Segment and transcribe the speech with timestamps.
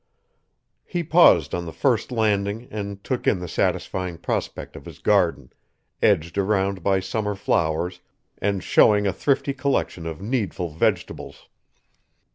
[0.83, 5.53] He paused on the first landing and took in the satisfying prospect of his garden,
[6.01, 7.99] edged around by summer flowers
[8.39, 11.49] and showing a thrifty collection of needful vegetables.